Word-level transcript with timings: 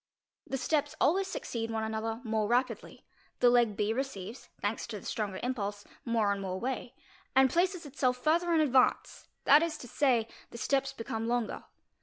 'The 0.47 0.57
ste 0.57 0.95
always 0.99 1.27
succeed 1.27 1.69
one 1.69 1.83
another 1.83 2.21
more 2.23 2.47
rapidly; 2.47 3.05
the 3.39 3.51
leg 3.51 3.77
B 3.77 3.93
receives, 3.93 4.49
that 4.63 4.79
to 4.79 4.99
the 4.99 5.05
stronger 5.05 5.39
impulse, 5.43 5.85
more 6.05 6.31
and 6.31 6.41
more 6.41 6.59
way, 6.59 6.95
and 7.35 7.51
places 7.51 7.85
itself 7.85 8.17
fur 8.17 8.39
a 8.51 8.55
in 8.55 8.61
advance, 8.61 9.27
that 9.43 9.61
is 9.61 9.77
to 9.77 9.87
say, 9.87 10.27
the 10.49 10.57
steps 10.57 10.91
become 10.91 11.27
longer. 11.27 11.65